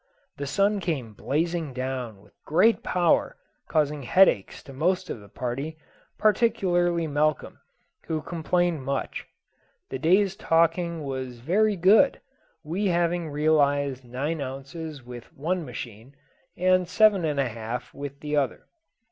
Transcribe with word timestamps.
The 0.37 0.47
sun 0.47 0.79
came 0.79 1.13
blazing 1.13 1.73
down 1.73 2.21
with 2.23 2.33
great 2.43 2.81
power, 2.81 3.37
causing 3.69 4.01
headaches 4.01 4.63
to 4.63 4.73
most 4.73 5.11
of 5.11 5.19
the 5.19 5.29
party, 5.29 5.77
particularly 6.17 7.05
Malcolm, 7.05 7.59
who 8.07 8.23
complained 8.23 8.81
much. 8.81 9.27
The 9.91 9.99
day's 9.99 10.35
taking 10.35 11.03
was 11.03 11.37
very 11.37 11.75
good; 11.75 12.19
we 12.63 12.87
having 12.87 13.29
realised 13.29 14.03
nine 14.03 14.41
ounces 14.41 15.03
with 15.03 15.31
one 15.33 15.63
machine, 15.65 16.15
and 16.57 16.87
seven 16.87 17.23
and 17.23 17.39
a 17.39 17.47
half 17.49 17.93
with 17.93 18.21
the 18.21 18.35
other. 18.35 18.65